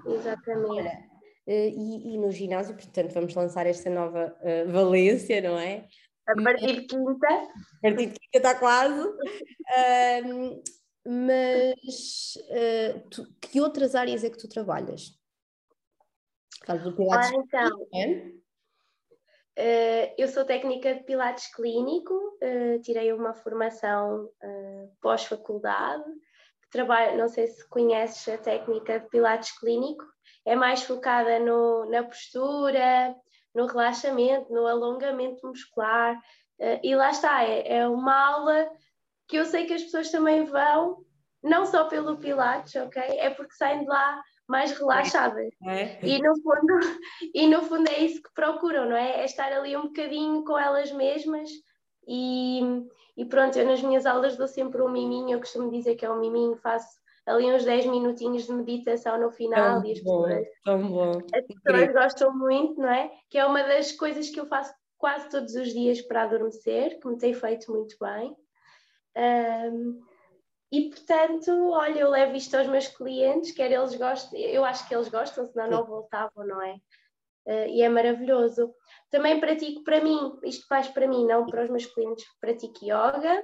Exatamente. 0.07 0.69
Olha, 0.69 0.87
eh, 0.87 1.18
e, 1.51 2.13
e, 2.13 2.17
no 2.17 2.31
ginásio, 2.31 2.75
portanto, 2.75 3.11
vamos 3.13 3.33
lançar 3.33 3.65
esta 3.65 3.89
nova 3.89 4.35
uh, 4.41 4.71
valência, 4.71 5.41
não 5.41 5.57
é? 5.57 5.87
A 6.27 6.43
partir 6.43 6.81
de 6.81 6.85
quinta. 6.85 7.27
A 7.27 7.81
partir 7.81 8.05
de 8.07 8.19
quinta 8.19 8.37
está 8.37 8.53
quase. 8.55 9.01
Uh, 9.01 10.61
mas 11.07 12.37
uh, 12.51 13.09
tu, 13.09 13.25
que 13.41 13.59
outras 13.59 13.95
áreas 13.95 14.23
é 14.23 14.29
que 14.29 14.37
tu 14.37 14.47
trabalhas? 14.47 15.17
Fales 16.65 16.83
do 16.83 16.95
Pilates 16.95 17.31
ah, 17.31 17.43
então, 17.43 17.77
uh, 19.57 20.13
eu 20.17 20.27
sou 20.27 20.45
técnica 20.45 20.93
de 20.93 21.03
Pilates 21.03 21.51
clínico, 21.55 22.37
tirei 22.83 23.11
uma 23.11 23.33
formação 23.33 24.29
pós-faculdade, 25.01 26.03
trabalho, 26.69 27.17
não 27.17 27.27
sei 27.27 27.47
se 27.47 27.67
conheces 27.69 28.27
a 28.27 28.37
técnica 28.37 28.99
de 28.99 29.09
Pilates 29.09 29.57
clínico, 29.57 30.05
é 30.45 30.55
mais 30.55 30.83
focada 30.83 31.39
no, 31.39 31.89
na 31.89 32.03
postura, 32.03 33.15
no 33.53 33.65
relaxamento, 33.65 34.51
no 34.51 34.65
alongamento 34.65 35.47
muscular. 35.47 36.17
Uh, 36.59 36.79
e 36.83 36.95
lá 36.95 37.09
está, 37.11 37.43
é, 37.43 37.77
é, 37.77 37.87
uma 37.87 38.15
aula 38.15 38.69
que 39.27 39.37
eu 39.37 39.45
sei 39.45 39.65
que 39.65 39.73
as 39.73 39.83
pessoas 39.83 40.09
também 40.09 40.43
vão, 40.45 41.05
não 41.41 41.65
só 41.65 41.85
pelo 41.85 42.17
Pilates, 42.17 42.75
ok? 42.75 43.01
É 43.01 43.29
porque 43.29 43.53
saem 43.53 43.81
de 43.81 43.87
lá 43.87 44.21
mais 44.47 44.71
relaxadas. 44.71 45.53
É. 45.67 45.99
E, 46.03 46.19
no 46.21 46.33
fundo, 46.41 46.79
e 47.33 47.47
no 47.47 47.61
fundo 47.61 47.89
é 47.89 47.99
isso 47.99 48.21
que 48.21 48.33
procuram, 48.33 48.89
não 48.89 48.95
é? 48.95 49.21
É 49.21 49.25
estar 49.25 49.53
ali 49.53 49.77
um 49.77 49.83
bocadinho 49.83 50.43
com 50.43 50.57
elas 50.57 50.91
mesmas 50.91 51.49
e, 52.07 52.61
e 53.15 53.25
pronto, 53.25 53.57
eu 53.59 53.67
nas 53.67 53.81
minhas 53.83 54.07
aulas 54.07 54.35
dou 54.35 54.47
sempre 54.47 54.81
um 54.81 54.89
miminho, 54.89 55.29
eu 55.29 55.39
costumo 55.39 55.69
dizer 55.69 55.95
que 55.95 56.03
é 56.03 56.11
um 56.11 56.19
miminho, 56.19 56.55
faço 56.57 56.99
ali 57.29 57.51
uns 57.51 57.63
10 57.63 57.85
minutinhos 57.87 58.45
de 58.45 58.53
meditação 58.53 59.19
no 59.19 59.31
final 59.31 59.81
tão 59.81 59.85
e 59.85 59.91
as 59.91 60.01
bom, 60.01 60.23
pessoas, 60.23 60.47
tão 60.63 60.87
bom. 60.89 61.11
As 61.33 61.45
pessoas 61.45 61.93
gostam 61.93 62.37
muito, 62.37 62.79
não 62.79 62.89
é? 62.89 63.11
Que 63.29 63.37
é 63.37 63.45
uma 63.45 63.63
das 63.63 63.91
coisas 63.91 64.29
que 64.29 64.39
eu 64.39 64.45
faço 64.45 64.73
quase 64.97 65.29
todos 65.29 65.55
os 65.55 65.69
dias 65.69 66.01
para 66.01 66.23
adormecer, 66.23 66.99
que 66.99 67.07
me 67.07 67.17
tem 67.17 67.33
feito 67.33 67.71
muito 67.71 67.95
bem. 67.99 68.35
Um, 69.17 70.01
e 70.71 70.89
portanto, 70.89 71.71
olha, 71.71 71.99
eu 71.99 72.09
levo 72.09 72.35
isto 72.35 72.55
aos 72.55 72.67
meus 72.67 72.87
clientes, 72.87 73.51
quer 73.51 73.71
eles 73.71 73.95
gostem, 73.95 74.41
eu 74.41 74.63
acho 74.63 74.87
que 74.87 74.93
eles 74.93 75.09
gostam, 75.09 75.45
senão 75.45 75.69
não 75.69 75.85
voltavam, 75.85 76.45
não 76.45 76.61
é? 76.61 76.75
uh, 77.49 77.67
e 77.67 77.81
é 77.81 77.89
maravilhoso. 77.89 78.73
Também 79.09 79.39
pratico 79.39 79.83
para 79.83 80.03
mim, 80.03 80.37
isto 80.43 80.67
faz 80.67 80.87
para 80.87 81.07
mim, 81.07 81.25
não 81.25 81.45
para 81.45 81.63
os 81.63 81.69
meus 81.69 81.85
clientes, 81.85 82.25
pratico 82.39 82.85
yoga. 82.85 83.43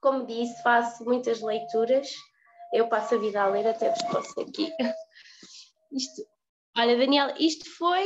Como 0.00 0.26
disse, 0.26 0.62
faço 0.62 1.04
muitas 1.04 1.40
leituras. 1.40 2.10
Eu 2.72 2.88
passo 2.88 3.14
a 3.14 3.18
vida 3.18 3.42
a 3.42 3.48
ler, 3.48 3.66
até 3.66 3.90
vos 3.90 4.02
posso 4.04 4.40
aqui. 4.40 4.72
Isto, 5.92 6.26
olha, 6.76 6.96
Daniel, 6.96 7.34
isto 7.38 7.64
foi 7.76 8.04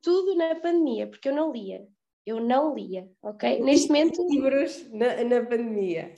tudo 0.00 0.34
na 0.34 0.54
pandemia, 0.54 1.08
porque 1.08 1.28
eu 1.28 1.34
não 1.34 1.52
lia. 1.52 1.86
Eu 2.24 2.40
não 2.40 2.74
lia, 2.74 3.08
ok? 3.22 3.60
Neste 3.60 3.88
momento. 3.88 4.24
Livros 4.30 4.90
na, 4.90 5.22
na 5.24 5.44
pandemia. 5.44 6.14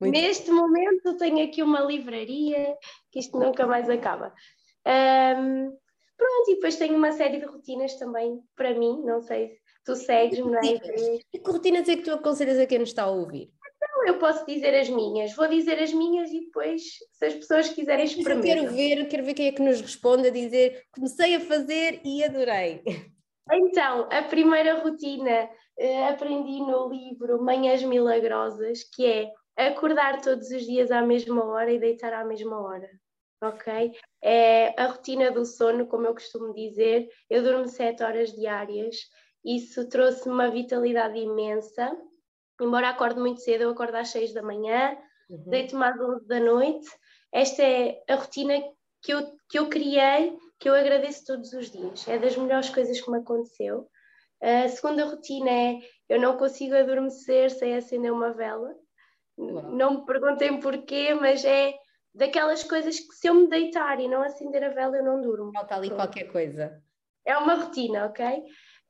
Muito 0.00 0.14
Neste 0.14 0.50
momento 0.50 1.16
tenho 1.18 1.44
aqui 1.44 1.62
uma 1.62 1.80
livraria 1.80 2.76
que 3.12 3.18
isto 3.18 3.38
nunca 3.38 3.66
mais 3.66 3.90
acaba. 3.90 4.32
Um, 4.86 5.76
pronto, 6.16 6.50
e 6.50 6.54
depois 6.54 6.76
tenho 6.76 6.96
uma 6.96 7.12
série 7.12 7.38
de 7.38 7.44
rotinas 7.44 7.94
também 7.96 8.40
para 8.56 8.74
mim, 8.74 9.02
não 9.04 9.20
sei 9.20 9.48
se 9.48 9.84
tu 9.84 9.94
segues-me, 9.94 10.50
não 10.50 10.58
é? 10.58 11.18
E 11.34 11.38
que 11.38 11.50
rotinas 11.50 11.86
é 11.86 11.96
que 11.96 12.02
tu 12.02 12.12
aconselhas 12.12 12.58
a 12.58 12.66
quem 12.66 12.78
nos 12.78 12.88
está 12.88 13.02
a 13.02 13.10
ouvir? 13.10 13.52
Então, 14.00 14.06
eu 14.06 14.18
posso 14.18 14.46
dizer 14.46 14.74
as 14.74 14.88
minhas, 14.88 15.34
vou 15.34 15.46
dizer 15.46 15.78
as 15.78 15.92
minhas 15.92 16.30
e 16.30 16.40
depois, 16.40 16.82
se 17.12 17.24
as 17.24 17.34
pessoas 17.34 17.68
quiserem 17.68 18.04
experimentar. 18.04 18.56
Eu 18.56 18.62
quero 18.62 18.74
ver, 18.74 19.08
quero 19.08 19.24
ver 19.24 19.34
quem 19.34 19.46
é 19.48 19.52
que 19.52 19.62
nos 19.62 19.80
responde 19.80 20.28
a 20.28 20.30
dizer 20.30 20.84
comecei 20.92 21.34
a 21.34 21.40
fazer 21.40 22.00
e 22.04 22.24
adorei. 22.24 22.82
Então, 23.52 24.08
a 24.12 24.22
primeira 24.22 24.78
rotina 24.80 25.50
uh, 25.78 26.04
aprendi 26.08 26.60
no 26.60 26.88
livro 26.88 27.42
Manhãs 27.42 27.82
Milagrosas, 27.82 28.84
que 28.84 29.04
é 29.04 29.32
acordar 29.66 30.20
todos 30.20 30.50
os 30.50 30.64
dias 30.64 30.90
à 30.90 31.02
mesma 31.02 31.44
hora 31.44 31.72
e 31.72 31.78
deitar 31.78 32.12
à 32.12 32.24
mesma 32.24 32.60
hora. 32.60 32.88
Ok? 33.42 33.92
É 34.22 34.80
a 34.80 34.86
rotina 34.86 35.32
do 35.32 35.44
sono, 35.44 35.86
como 35.86 36.06
eu 36.06 36.14
costumo 36.14 36.54
dizer. 36.54 37.08
Eu 37.28 37.42
durmo 37.42 37.66
sete 37.66 38.04
horas 38.04 38.32
diárias. 38.32 38.96
Isso 39.44 39.88
trouxe-me 39.88 40.32
uma 40.32 40.50
vitalidade 40.50 41.18
imensa. 41.18 41.90
Embora 42.60 42.90
acorde 42.90 43.20
muito 43.20 43.40
cedo, 43.40 43.62
eu 43.62 43.70
acordo 43.70 43.94
às 43.96 44.08
seis 44.08 44.32
da 44.32 44.42
manhã, 44.42 44.96
uhum. 45.28 45.44
deito-me 45.48 45.84
às 45.84 45.98
onze 46.00 46.26
da 46.26 46.40
noite. 46.40 46.88
Esta 47.32 47.62
é 47.62 48.02
a 48.08 48.16
rotina 48.16 48.54
que 49.02 49.12
eu, 49.12 49.26
que 49.48 49.58
eu 49.58 49.68
criei, 49.68 50.36
que 50.58 50.68
eu 50.68 50.74
agradeço 50.74 51.24
todos 51.26 51.52
os 51.52 51.70
dias. 51.70 52.06
É 52.06 52.18
das 52.18 52.36
melhores 52.36 52.68
coisas 52.70 53.00
que 53.00 53.10
me 53.10 53.18
aconteceu. 53.18 53.88
A 54.42 54.68
segunda 54.68 55.04
rotina 55.04 55.50
é 55.50 55.78
eu 56.08 56.20
não 56.20 56.36
consigo 56.36 56.74
adormecer 56.74 57.50
sem 57.50 57.76
acender 57.76 58.12
uma 58.12 58.32
vela. 58.32 58.74
Não 59.36 60.00
me 60.00 60.06
perguntem 60.06 60.60
porquê, 60.60 61.14
mas 61.14 61.44
é 61.44 61.74
daquelas 62.14 62.62
coisas 62.62 62.98
que 62.98 63.14
se 63.14 63.28
eu 63.28 63.34
me 63.34 63.48
deitar 63.48 64.00
e 64.00 64.08
não 64.08 64.22
acender 64.22 64.64
a 64.64 64.70
vela 64.70 64.96
eu 64.96 65.04
não 65.04 65.20
durmo. 65.20 65.52
Falta 65.52 65.76
ali 65.76 65.88
Pronto. 65.88 66.00
qualquer 66.00 66.24
coisa. 66.32 66.82
É 67.24 67.36
uma 67.36 67.54
rotina, 67.54 68.06
ok? 68.06 68.26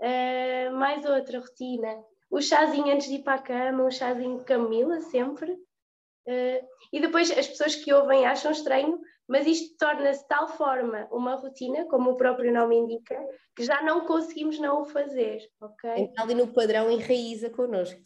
Uh, 0.00 0.73
mais 0.77 1.05
outra 1.05 1.41
rotina. 1.41 2.03
O 2.31 2.41
chazinho 2.41 2.93
antes 2.93 3.09
de 3.09 3.17
ir 3.17 3.23
para 3.23 3.35
a 3.35 3.43
cama, 3.43 3.85
um 3.85 3.91
chazinho 3.91 4.39
de 4.39 4.45
camila 4.45 5.01
sempre. 5.01 5.53
Uh, 5.53 6.65
e 6.93 7.01
depois 7.01 7.31
as 7.31 7.49
pessoas 7.49 7.75
que 7.75 7.93
ouvem 7.93 8.27
acham 8.27 8.53
estranho, 8.53 9.01
mas 9.27 9.47
isto 9.47 9.77
torna-se 9.79 10.23
de 10.23 10.29
tal 10.29 10.49
forma 10.49 11.09
uma 11.11 11.35
rotina, 11.35 11.87
como 11.87 12.11
o 12.11 12.17
próprio 12.17 12.53
nome 12.53 12.77
indica, 12.77 13.17
que 13.57 13.65
já 13.65 13.83
não 13.83 14.07
conseguimos 14.07 14.59
não 14.59 14.83
o 14.83 14.85
fazer, 14.85 15.41
ok? 15.61 15.91
Então 15.97 16.25
ali 16.25 16.35
no 16.35 16.53
padrão 16.53 16.91
enraiza 16.91 17.51
connosco. 17.51 18.01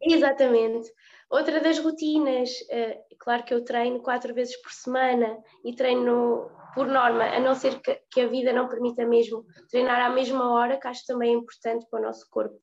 Exatamente. 0.00 0.92
Outra 1.30 1.60
das 1.60 1.78
rotinas, 1.78 2.50
uh, 2.50 3.16
claro 3.18 3.44
que 3.44 3.54
eu 3.54 3.64
treino 3.64 4.00
quatro 4.02 4.34
vezes 4.34 4.60
por 4.62 4.72
semana 4.72 5.38
e 5.64 5.74
treino 5.74 6.50
por 6.74 6.86
norma, 6.86 7.24
a 7.24 7.40
não 7.40 7.54
ser 7.54 7.80
que, 7.80 8.00
que, 8.10 8.20
a 8.20 8.26
vida 8.26 8.52
não 8.52 8.68
permita 8.68 9.06
mesmo 9.06 9.44
treinar 9.70 10.00
à 10.00 10.10
mesma 10.10 10.52
hora, 10.52 10.78
que 10.78 10.88
acho 10.88 11.06
também 11.06 11.32
importante 11.32 11.86
para 11.88 12.00
o 12.00 12.02
nosso 12.02 12.26
corpo. 12.28 12.58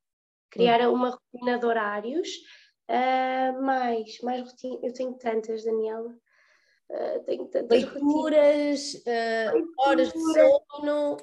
Criar 0.51 0.88
hum. 0.88 0.93
uma 0.93 1.10
rotina 1.10 1.58
de 1.58 1.65
horários. 1.65 2.29
Uh, 2.89 3.62
mais, 3.63 4.20
mais 4.22 4.41
rotina, 4.41 4.79
eu 4.84 4.93
tenho 4.93 5.13
tantas, 5.13 5.63
Daniela. 5.63 6.13
Uh, 6.89 7.24
tenho 7.25 7.46
tantas 7.46 7.70
Leituras, 7.70 8.93
uh, 8.96 9.74
horas 9.79 10.12
de 10.12 10.20
sono. 10.20 11.17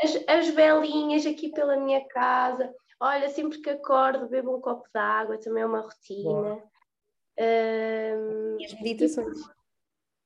As, 0.00 0.24
as 0.26 0.48
velinhas 0.48 1.26
aqui 1.26 1.50
pela 1.50 1.76
minha 1.76 2.02
casa, 2.08 2.72
Olha, 3.00 3.30
sempre 3.30 3.58
que 3.62 3.70
acordo, 3.70 4.28
bebo 4.28 4.54
um 4.54 4.60
copo 4.60 4.86
de 4.92 5.00
água, 5.00 5.38
também 5.38 5.62
é 5.62 5.66
uma 5.66 5.80
rotina. 5.80 6.62
Um, 7.38 8.58
e 8.60 8.64
as 8.66 8.74
meditações? 8.74 9.38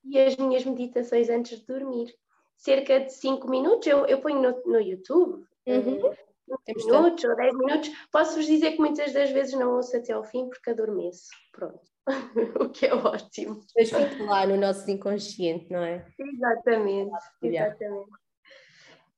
E, 0.05 0.19
as 0.19 0.37
minhas 0.37 0.65
meditações 0.65 1.31
antes 1.31 1.61
de 1.61 1.67
dormir. 1.67 2.13
Cerca 2.57 2.99
de 2.99 3.13
5 3.13 3.49
minutos, 3.49 3.87
eu, 3.87 4.05
eu 4.07 4.21
ponho 4.21 4.43
no, 4.43 4.73
no 4.73 4.81
YouTube. 4.81 5.47
Uhum. 5.67 6.11
Uh, 6.11 6.17
minutos 6.49 7.25
ou 7.25 7.37
10 7.37 7.55
minutos. 7.57 7.91
Posso-vos 8.11 8.47
dizer 8.47 8.73
que 8.73 8.79
muitas 8.79 9.13
das 9.13 9.31
vezes 9.31 9.55
não 9.55 9.75
ouço 9.75 9.97
até 9.97 10.13
ao 10.13 10.25
fim 10.25 10.49
porque 10.49 10.71
adormeço. 10.71 11.29
Pronto. 11.53 11.81
o 12.61 12.69
que 12.69 12.87
é 12.87 12.95
ótimo. 12.95 13.61
Mas 13.77 13.91
fica 13.91 14.25
lá 14.25 14.47
no 14.47 14.57
nosso 14.57 14.91
inconsciente, 14.91 15.71
não 15.71 15.83
é? 15.83 16.07
Exatamente, 16.19 17.11
exatamente. 17.43 18.11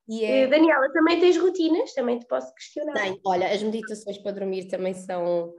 E 0.09 0.25
é... 0.25 0.47
Daniela, 0.47 0.93
também 0.93 1.19
tens 1.19 1.37
rotinas? 1.37 1.93
Também 1.93 2.19
te 2.19 2.27
posso 2.27 2.55
questionar. 2.55 2.95
Tenho. 2.95 3.21
Olha, 3.25 3.53
as 3.53 3.63
meditações 3.63 4.19
para 4.19 4.33
dormir 4.33 4.69
também 4.69 4.95
são. 4.95 5.53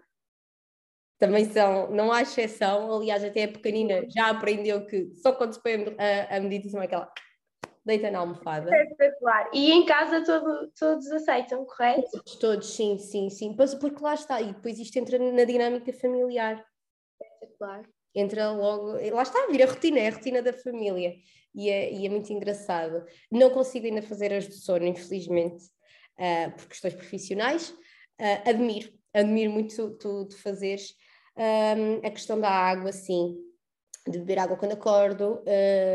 Também 1.20 1.46
são, 1.46 1.90
não 1.90 2.12
há 2.12 2.22
exceção, 2.22 2.94
aliás, 2.94 3.24
até 3.24 3.46
a 3.46 3.48
pequenina 3.48 4.06
já 4.08 4.30
aprendeu 4.30 4.86
que 4.86 5.16
só 5.16 5.34
quando 5.34 5.54
se 5.54 5.64
põe 5.64 5.74
a, 5.98 6.38
a 6.38 6.40
meditação 6.40 6.80
é 6.80 6.86
aquela 6.86 7.12
deita 7.88 8.12
na 8.12 8.20
almofada. 8.20 8.70
Espetacular. 8.70 9.50
E 9.54 9.72
em 9.72 9.86
casa 9.86 10.24
todo, 10.24 10.72
todos 10.78 11.10
aceitam, 11.12 11.66
correto? 11.66 12.12
Todos, 12.12 12.36
todos, 12.36 12.76
sim, 12.76 12.98
sim, 12.98 13.30
sim. 13.30 13.56
Porque 13.56 14.04
lá 14.04 14.14
está, 14.14 14.42
e 14.42 14.54
depois 14.54 14.78
isto 14.78 14.98
entra 14.98 15.18
na 15.18 15.44
dinâmica 15.46 15.92
familiar. 15.94 16.64
Espetacular. 17.20 17.84
Entra 18.14 18.52
logo, 18.52 18.94
lá 19.14 19.22
está 19.22 19.44
a 19.44 19.48
vir 19.48 19.64
a 19.64 19.68
rotina, 19.68 20.00
é 20.00 20.08
a 20.08 20.12
rotina 20.12 20.42
da 20.42 20.52
família 20.52 21.16
e 21.54 21.70
é, 21.70 21.94
e 21.94 22.06
é 22.06 22.10
muito 22.10 22.32
engraçado. 22.32 23.06
Não 23.32 23.50
consigo 23.50 23.86
ainda 23.86 24.02
fazer 24.02 24.34
as 24.34 24.48
de 24.48 24.56
sono, 24.56 24.86
infelizmente, 24.86 25.66
uh, 26.18 26.52
por 26.56 26.68
questões 26.68 26.94
profissionais. 26.94 27.70
Uh, 28.20 28.50
admiro, 28.50 28.92
admiro 29.14 29.52
muito 29.52 29.98
tu, 29.98 30.26
tu 30.26 30.38
fazeres 30.38 30.96
um, 31.38 32.08
a 32.08 32.10
questão 32.10 32.40
da 32.40 32.50
água, 32.50 32.92
sim, 32.92 33.38
de 34.08 34.18
beber 34.20 34.40
água 34.40 34.58
quando 34.58 34.72
acordo, 34.72 35.44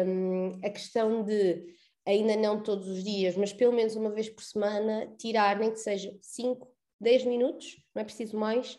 um, 0.06 0.61
a 0.64 0.70
questão 0.70 1.25
de 1.25 1.66
ainda 2.06 2.37
não 2.37 2.62
todos 2.62 2.88
os 2.88 3.02
dias, 3.02 3.37
mas 3.37 3.52
pelo 3.52 3.73
menos 3.73 3.97
uma 3.97 4.11
vez 4.11 4.28
por 4.28 4.42
semana, 4.42 5.06
tirar 5.16 5.59
nem 5.59 5.71
que 5.71 5.78
seja 5.78 6.16
5, 6.21 6.68
10 7.00 7.25
minutos, 7.25 7.82
não 7.94 8.02
é 8.02 8.04
preciso 8.04 8.37
mais, 8.37 8.78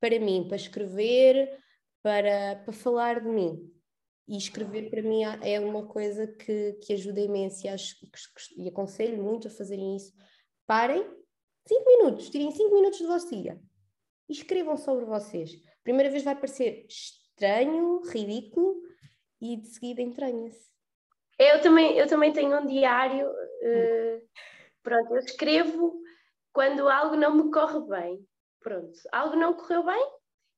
para 0.00 0.18
mim, 0.18 0.46
para 0.46 0.56
escrever, 0.56 1.58
para, 2.02 2.56
para 2.56 2.72
falar 2.72 3.20
de 3.20 3.28
mim. 3.28 3.72
E 4.26 4.36
escrever 4.36 4.90
para 4.90 5.02
mim 5.02 5.22
é 5.42 5.58
uma 5.58 5.86
coisa 5.86 6.26
que, 6.26 6.74
que 6.82 6.92
ajuda 6.92 7.20
imenso 7.20 7.66
e, 7.66 7.68
acho, 7.68 7.96
e 8.56 8.68
aconselho 8.68 9.22
muito 9.22 9.48
a 9.48 9.50
fazerem 9.50 9.96
isso. 9.96 10.12
Parem 10.66 11.02
5 11.66 11.84
minutos, 11.86 12.28
tirem 12.28 12.50
5 12.50 12.74
minutos 12.74 13.00
do 13.00 13.06
vosso 13.06 13.30
dia 13.30 13.58
e 14.28 14.32
escrevam 14.32 14.76
sobre 14.76 15.06
vocês. 15.06 15.50
Primeira 15.82 16.10
vez 16.10 16.22
vai 16.22 16.34
parecer 16.34 16.86
estranho, 16.86 18.02
ridículo 18.02 18.82
e 19.40 19.56
de 19.56 19.68
seguida 19.68 20.02
entranha-se. 20.02 20.68
Eu 21.38 21.60
também, 21.60 21.96
eu 21.96 22.06
também 22.08 22.32
tenho 22.32 22.58
um 22.58 22.66
diário, 22.66 23.28
uh, 23.28 24.28
pronto, 24.82 25.14
eu 25.14 25.18
escrevo 25.18 26.00
quando 26.52 26.88
algo 26.88 27.16
não 27.16 27.34
me 27.34 27.50
corre 27.50 27.80
bem. 27.88 28.26
Pronto, 28.60 28.98
algo 29.12 29.36
não 29.36 29.54
correu 29.54 29.84
bem, 29.84 30.12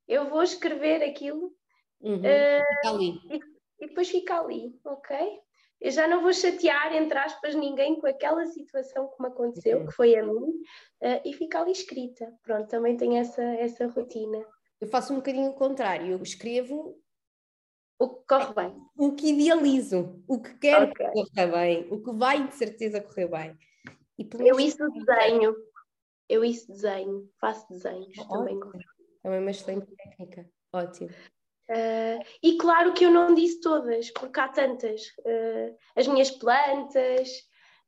eu 0.08 0.28
vou 0.28 0.42
escrever 0.42 1.02
aquilo 1.02 1.52
uhum, 2.00 2.20
uh, 2.20 3.00
e, 3.02 3.40
e 3.78 3.86
depois 3.88 4.08
fica 4.08 4.40
ali, 4.40 4.74
ok? 4.84 5.40
Eu 5.80 5.90
já 5.90 6.06
não 6.06 6.20
vou 6.20 6.32
chatear, 6.32 6.94
entre 6.94 7.18
aspas, 7.18 7.54
ninguém 7.54 7.98
com 7.98 8.06
aquela 8.06 8.44
situação 8.46 9.08
que 9.08 9.22
me 9.22 9.28
aconteceu, 9.28 9.78
uhum. 9.78 9.86
que 9.86 9.92
foi 9.92 10.16
a 10.16 10.22
mim, 10.22 10.62
uh, 11.02 11.20
e 11.24 11.32
fica 11.32 11.60
ali 11.60 11.72
escrita. 11.72 12.30
Pronto, 12.42 12.68
também 12.68 12.96
tenho 12.96 13.16
essa, 13.16 13.42
essa 13.42 13.86
rotina. 13.86 14.44
Eu 14.80 14.88
faço 14.88 15.12
um 15.12 15.16
bocadinho 15.16 15.50
o 15.50 15.54
contrário, 15.54 16.12
eu 16.12 16.22
escrevo 16.22 16.98
o 17.98 18.08
que 18.08 18.26
corre 18.26 18.54
bem. 18.54 18.76
O 19.00 19.12
que 19.12 19.30
idealizo, 19.30 20.22
o 20.28 20.42
que 20.42 20.58
quero 20.58 20.90
okay. 20.90 21.06
que 21.06 21.12
corra 21.12 21.46
bem, 21.46 21.88
o 21.90 22.02
que 22.02 22.12
vai 22.12 22.46
de 22.46 22.54
certeza 22.54 23.00
correr 23.00 23.28
bem. 23.28 23.58
E 24.18 24.28
eu 24.46 24.60
isso 24.60 24.76
desenho, 24.90 25.56
eu 26.28 26.44
isso 26.44 26.70
desenho, 26.70 27.26
faço 27.40 27.66
desenhos 27.70 28.14
também. 28.28 28.60
É 29.24 29.38
uma 29.38 29.50
excelente 29.50 29.86
técnica, 29.96 30.46
ótimo. 30.70 31.08
Uh, 31.70 32.22
e 32.42 32.58
claro 32.58 32.92
que 32.92 33.06
eu 33.06 33.10
não 33.10 33.34
disse 33.34 33.60
todas, 33.62 34.10
porque 34.10 34.38
há 34.38 34.48
tantas. 34.48 35.00
Uh, 35.20 35.74
as 35.96 36.06
minhas 36.06 36.30
plantas. 36.32 37.30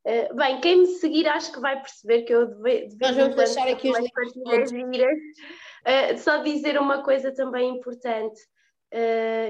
Uh, 0.07 0.35
bem, 0.35 0.61
quem 0.63 0.81
me 0.81 0.87
seguir 0.87 1.29
acho 1.29 1.53
que 1.53 1.61
vai 1.61 1.79
perceber 1.79 2.23
que 2.23 2.33
eu 2.33 2.47
devia. 2.47 2.89
Nós 3.01 3.17
vamos 3.17 3.37
deixar 3.37 3.69
aqui 3.69 3.91
os 3.91 3.99
links. 4.73 5.13
só 6.23 6.39
dizer 6.39 6.81
uma 6.81 7.03
coisa 7.03 7.35
também 7.35 7.77
importante, 7.77 8.41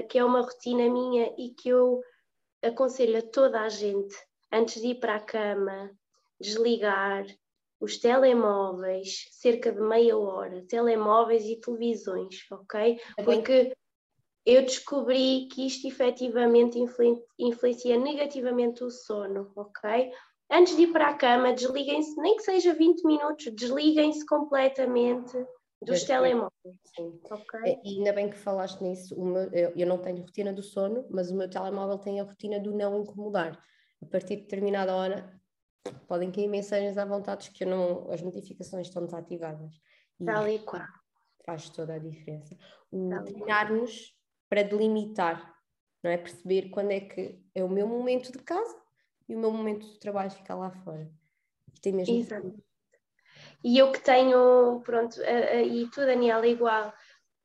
que 0.09 0.17
é 0.17 0.23
uma 0.23 0.41
rotina 0.41 0.89
minha 0.89 1.33
e 1.37 1.49
que 1.49 1.69
eu 1.69 2.01
aconselho 2.61 3.19
a 3.19 3.21
toda 3.21 3.61
a 3.61 3.69
gente, 3.69 4.15
antes 4.51 4.81
de 4.81 4.89
ir 4.89 4.95
para 4.95 5.15
a 5.15 5.19
cama, 5.19 5.91
desligar 6.39 7.25
os 7.79 7.97
telemóveis 7.97 9.27
cerca 9.31 9.71
de 9.71 9.81
meia 9.81 10.17
hora, 10.17 10.65
telemóveis 10.67 11.43
e 11.43 11.59
televisões, 11.59 12.45
ok? 12.49 12.99
Porque 13.25 13.73
eu 14.45 14.61
descobri 14.61 15.47
que 15.51 15.67
isto 15.67 15.87
efetivamente 15.87 16.79
influencia 17.37 17.97
negativamente 17.97 18.83
o 18.83 18.89
sono, 18.89 19.51
ok? 19.55 20.11
Antes 20.49 20.75
de 20.77 20.83
ir 20.83 20.91
para 20.93 21.09
a 21.09 21.13
cama, 21.15 21.53
desliguem-se, 21.53 22.15
nem 22.21 22.37
que 22.37 22.43
seja 22.43 22.73
20 22.73 23.03
minutos, 23.05 23.53
desliguem-se 23.53 24.25
completamente 24.25 25.37
dos 25.83 26.03
telemóveis. 26.03 26.77
Sim. 26.95 27.19
Okay? 27.23 27.71
É, 27.71 27.81
e 27.83 27.97
ainda 27.97 28.13
bem 28.13 28.29
que 28.29 28.37
falaste 28.37 28.81
nisso, 28.81 29.19
meu, 29.21 29.43
eu, 29.51 29.73
eu, 29.75 29.87
não 29.87 29.97
tenho 29.97 30.21
rotina 30.21 30.53
do 30.53 30.63
sono, 30.63 31.05
mas 31.09 31.31
o 31.31 31.35
meu 31.35 31.49
telemóvel 31.49 31.97
tem 31.97 32.19
a 32.19 32.23
rotina 32.23 32.59
do 32.59 32.71
não 32.71 33.01
incomodar. 33.01 33.59
A 34.01 34.05
partir 34.05 34.37
de 34.37 34.41
determinada 34.43 34.95
hora 34.95 35.39
podem 36.07 36.31
cair 36.31 36.47
mensagens 36.47 36.97
à 36.97 37.05
vontade 37.05 37.51
que 37.51 37.63
eu 37.63 37.67
não, 37.67 38.11
as 38.11 38.21
notificações 38.21 38.87
estão 38.87 39.05
desativadas. 39.05 39.73
E 40.19 40.25
Tal 40.25 40.47
e 40.47 40.59
qual. 40.59 40.83
Faz 41.45 41.69
toda 41.69 41.95
a 41.95 41.99
diferença. 41.99 42.55
O 42.91 43.09
treinar-nos 43.23 44.15
para 44.49 44.63
delimitar, 44.63 45.53
não 46.03 46.11
é? 46.11 46.17
Perceber 46.17 46.69
quando 46.69 46.91
é 46.91 47.01
que 47.01 47.41
é 47.53 47.63
o 47.63 47.69
meu 47.69 47.87
momento 47.87 48.31
de 48.31 48.39
casa 48.39 48.81
e 49.27 49.35
o 49.35 49.39
meu 49.39 49.51
momento 49.51 49.85
de 49.85 49.99
trabalho 49.99 50.31
ficar 50.31 50.55
lá 50.55 50.71
fora. 50.71 51.11
E 51.75 51.79
tem 51.79 51.91
mesmo 51.93 52.15
Exato. 52.15 52.63
E 53.63 53.77
eu 53.77 53.91
que 53.91 53.99
tenho, 54.01 54.81
pronto, 54.83 55.17
e 55.21 55.87
tu, 55.87 56.01
Daniela, 56.01 56.45
igual, 56.45 56.93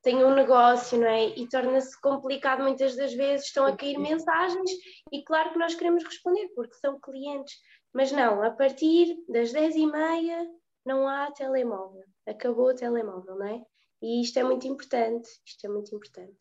tenho 0.03 0.27
um 0.27 0.35
negócio, 0.35 0.99
não 0.99 1.07
é? 1.07 1.29
E 1.29 1.49
torna-se 1.49 2.01
complicado 2.01 2.63
muitas 2.63 2.97
das 2.97 3.15
vezes, 3.15 3.47
estão 3.47 3.67
a 3.67 3.77
cair 3.77 3.99
mensagens 3.99 4.71
e 5.13 5.23
claro 5.23 5.53
que 5.53 5.59
nós 5.59 5.75
queremos 5.75 6.05
responder 6.05 6.49
porque 6.55 6.75
são 6.75 6.99
clientes, 7.01 7.55
mas 7.93 8.11
não, 8.11 8.43
a 8.43 8.51
partir 8.51 9.17
das 9.29 9.53
10 9.53 9.77
e 9.77 9.87
meia 9.87 10.47
não 10.85 11.07
há 11.07 11.31
telemóvel, 11.31 12.05
acabou 12.27 12.71
o 12.71 12.75
telemóvel, 12.75 13.37
não 13.37 13.47
é? 13.47 13.63
E 14.03 14.23
isto 14.23 14.39
é 14.39 14.45
muito 14.45 14.67
importante, 14.67 15.29
isto 15.47 15.67
é 15.67 15.69
muito 15.69 15.95
importante 15.95 16.39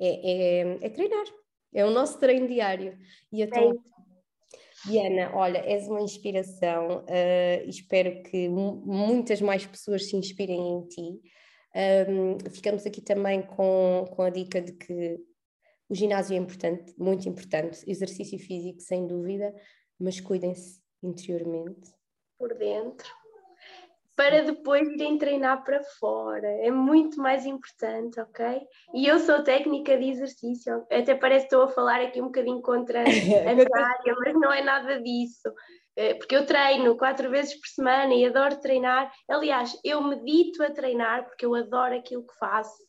é, 0.00 0.60
é, 0.60 0.86
é 0.86 0.88
treinar, 0.90 1.26
é 1.74 1.84
o 1.84 1.90
nosso 1.90 2.18
treino 2.18 2.46
diário. 2.46 2.98
E 3.32 3.42
então. 3.42 3.82
Diana, 4.84 5.34
olha, 5.34 5.58
és 5.58 5.88
uma 5.88 6.00
inspiração, 6.00 6.98
uh, 6.98 7.68
espero 7.68 8.22
que 8.22 8.48
muitas 8.48 9.40
mais 9.40 9.66
pessoas 9.66 10.08
se 10.08 10.16
inspirem 10.16 10.58
em 10.58 10.86
ti. 10.86 11.20
Um, 12.08 12.50
ficamos 12.50 12.86
aqui 12.86 13.00
também 13.00 13.42
com, 13.42 14.04
com 14.10 14.22
a 14.22 14.30
dica 14.30 14.60
de 14.60 14.72
que 14.72 15.18
o 15.88 15.94
ginásio 15.94 16.34
é 16.34 16.38
importante, 16.38 16.94
muito 16.98 17.28
importante, 17.28 17.82
exercício 17.86 18.38
físico, 18.38 18.80
sem 18.80 19.06
dúvida, 19.06 19.54
mas 19.98 20.20
cuidem-se 20.20 20.80
interiormente. 21.02 21.90
Por 22.38 22.54
dentro 22.54 23.08
para 24.18 24.42
depois 24.42 24.88
irem 24.88 25.16
treinar 25.16 25.62
para 25.62 25.80
fora. 26.00 26.48
É 26.48 26.72
muito 26.72 27.22
mais 27.22 27.46
importante, 27.46 28.20
ok? 28.20 28.60
E 28.92 29.06
eu 29.06 29.20
sou 29.20 29.44
técnica 29.44 29.96
de 29.96 30.10
exercício, 30.10 30.84
até 30.90 31.14
parece 31.14 31.46
que 31.46 31.54
estou 31.54 31.62
a 31.62 31.72
falar 31.72 32.00
aqui 32.00 32.20
um 32.20 32.24
bocadinho 32.24 32.60
contra 32.60 32.98
a 33.00 33.04
minha 33.04 33.40
área, 33.40 34.14
mas 34.18 34.34
não 34.34 34.52
é 34.52 34.60
nada 34.60 35.00
disso. 35.00 35.54
É, 35.94 36.14
porque 36.14 36.34
eu 36.34 36.44
treino 36.44 36.96
quatro 36.96 37.30
vezes 37.30 37.54
por 37.54 37.68
semana 37.68 38.12
e 38.12 38.26
adoro 38.26 38.60
treinar. 38.60 39.08
Aliás, 39.28 39.78
eu 39.84 40.02
medito 40.02 40.64
a 40.64 40.70
treinar 40.70 41.24
porque 41.24 41.46
eu 41.46 41.54
adoro 41.54 41.94
aquilo 41.94 42.26
que 42.26 42.36
faço. 42.38 42.82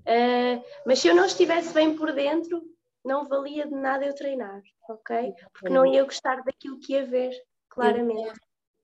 Uh, 0.00 0.62
mas 0.84 0.98
se 0.98 1.08
eu 1.08 1.14
não 1.14 1.24
estivesse 1.24 1.72
bem 1.72 1.96
por 1.96 2.12
dentro, 2.12 2.62
não 3.02 3.24
valia 3.24 3.66
de 3.66 3.74
nada 3.74 4.04
eu 4.04 4.14
treinar, 4.14 4.60
ok? 4.90 5.32
Porque 5.54 5.70
não 5.70 5.86
ia 5.86 6.04
gostar 6.04 6.42
daquilo 6.42 6.78
que 6.78 6.92
ia 6.92 7.06
ver, 7.06 7.32
claramente 7.70 8.38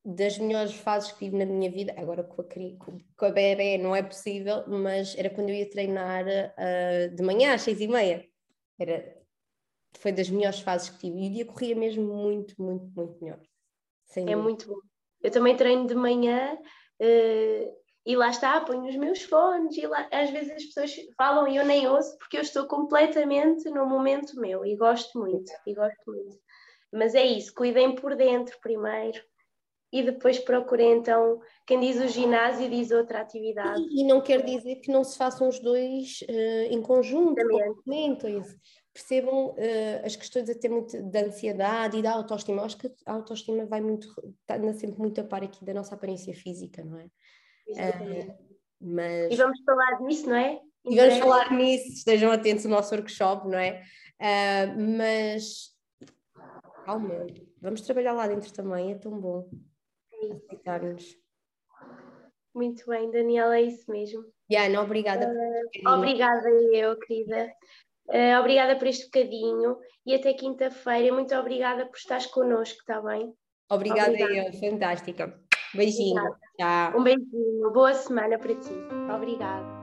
das 0.04 0.38
melhores 0.38 0.74
fases 0.74 1.12
que 1.12 1.18
tive 1.18 1.36
na 1.36 1.44
minha 1.44 1.70
vida, 1.70 1.94
agora 1.96 2.24
com 2.24 2.40
a, 2.40 2.44
com 3.16 3.24
a 3.26 3.30
bebê 3.30 3.76
não 3.76 3.94
é 3.94 4.02
possível, 4.02 4.64
mas 4.66 5.16
era 5.16 5.28
quando 5.28 5.50
eu 5.50 5.54
ia 5.54 5.68
treinar 5.68 6.24
uh, 6.24 7.14
de 7.14 7.22
manhã 7.22 7.54
às 7.54 7.62
seis 7.62 7.80
e 7.80 7.88
meia. 7.88 8.24
Era, 8.78 9.16
foi 9.98 10.12
das 10.12 10.30
melhores 10.30 10.60
fases 10.60 10.88
que 10.90 10.98
tive. 10.98 11.18
E 11.18 11.28
o 11.28 11.32
dia 11.32 11.44
corria 11.44 11.76
mesmo 11.76 12.02
muito, 12.02 12.60
muito, 12.60 12.86
muito 12.96 13.22
melhor. 13.22 13.40
é 14.16 14.20
dúvida. 14.20 14.36
muito 14.36 14.68
bom. 14.68 14.80
Eu 15.22 15.30
também 15.30 15.54
treino 15.54 15.86
de 15.86 15.94
manhã 15.94 16.54
uh, 16.54 17.80
e 18.06 18.16
lá 18.16 18.30
está, 18.30 18.58
ponho 18.62 18.88
os 18.88 18.96
meus 18.96 19.22
fones 19.22 19.76
e 19.76 19.86
lá, 19.86 20.08
às 20.10 20.30
vezes 20.30 20.52
as 20.52 20.64
pessoas 20.64 20.96
falam 21.16 21.46
e 21.46 21.56
eu 21.56 21.66
nem 21.66 21.86
ouço 21.86 22.16
porque 22.16 22.38
eu 22.38 22.40
estou 22.40 22.66
completamente 22.66 23.68
no 23.68 23.86
momento 23.86 24.40
meu 24.40 24.64
e 24.64 24.74
gosto 24.76 25.18
muito, 25.18 25.52
e 25.66 25.74
gosto 25.74 26.02
muito. 26.06 26.38
Mas 26.90 27.14
é 27.14 27.24
isso, 27.24 27.54
cuidem 27.54 27.94
por 27.94 28.16
dentro 28.16 28.58
primeiro, 28.60 29.22
e 29.92 30.04
depois 30.04 30.38
procurem 30.38 30.92
então, 30.92 31.40
quem 31.66 31.80
diz 31.80 32.00
o 32.00 32.06
ginásio 32.06 32.70
diz 32.70 32.90
outra 32.92 33.20
atividade. 33.20 33.82
E, 33.90 34.02
e 34.02 34.06
não 34.06 34.20
quer 34.20 34.44
dizer 34.44 34.76
que 34.76 34.90
não 34.90 35.02
se 35.02 35.18
façam 35.18 35.48
os 35.48 35.58
dois 35.58 36.20
uh, 36.28 36.72
em 36.72 36.80
conjunto, 36.80 37.34
complementem-se. 37.34 38.56
Percebam 38.92 39.48
uh, 39.48 39.56
as 40.04 40.14
questões 40.14 40.48
até 40.48 40.68
muito 40.68 41.00
da 41.10 41.22
ansiedade 41.22 41.98
e 41.98 42.02
da 42.02 42.12
autoestima. 42.12 42.62
Acho 42.62 42.78
que 42.78 42.92
a 43.04 43.14
autoestima 43.14 43.66
vai 43.66 43.80
muito, 43.80 44.06
está 44.40 44.72
sempre 44.74 44.98
muito 44.98 45.20
a 45.20 45.24
par 45.24 45.42
aqui 45.42 45.64
da 45.64 45.74
nossa 45.74 45.94
aparência 45.94 46.34
física, 46.34 46.84
não 46.84 46.98
é? 46.98 47.04
Uh, 47.68 48.34
mas... 48.80 49.32
E 49.32 49.36
vamos 49.36 49.60
falar 49.64 50.06
disso, 50.06 50.28
não 50.28 50.36
é? 50.36 50.60
E 50.84 50.96
vamos 50.96 51.18
falar 51.18 51.52
nisso, 51.52 51.88
estejam 51.88 52.30
atentos 52.30 52.64
ao 52.64 52.70
nosso 52.70 52.94
workshop, 52.94 53.48
não 53.48 53.58
é? 53.58 53.82
mas 54.96 55.70
calma, 56.84 57.26
vamos 57.60 57.80
trabalhar 57.82 58.12
lá 58.12 58.26
dentro 58.26 58.52
também, 58.52 58.92
é 58.92 58.94
tão 58.94 59.18
bom 59.18 59.46
aceitar-nos. 60.32 61.16
Muito 62.54 62.84
bem, 62.86 63.10
Daniela, 63.10 63.56
é 63.56 63.62
isso 63.62 63.90
mesmo. 63.90 64.24
Diana, 64.48 64.82
obrigada. 64.82 65.26
Uh, 65.28 65.88
obrigada 65.88 66.48
eu, 66.50 66.98
querida. 66.98 67.48
Uh, 68.08 68.40
obrigada 68.40 68.76
por 68.76 68.88
este 68.88 69.04
bocadinho 69.04 69.78
e 70.04 70.14
até 70.14 70.32
quinta-feira. 70.32 71.14
Muito 71.14 71.34
obrigada 71.34 71.86
por 71.86 71.96
estares 71.96 72.26
connosco, 72.26 72.80
está 72.80 73.00
bem? 73.00 73.32
Obrigada, 73.70 74.10
obrigada. 74.10 74.48
eu, 74.48 74.52
fantástica. 74.52 75.40
Beijinho. 75.72 76.22
Tchau. 76.58 76.98
Um 76.98 77.04
beijinho, 77.04 77.70
boa 77.72 77.94
semana 77.94 78.36
para 78.36 78.54
ti. 78.56 78.72
Obrigada. 79.14 79.79